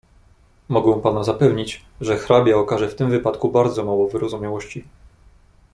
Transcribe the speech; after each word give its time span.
"Mogę 0.69 1.01
pana 1.01 1.23
zapewnić, 1.23 1.85
że 2.01 2.17
hrabia 2.17 2.55
okaże 2.57 2.89
w 2.89 2.95
tym 2.95 3.09
wypadku 3.11 3.51
bardzo 3.51 3.83
mało 3.85 4.07
wyrozumiałości." 4.07 4.83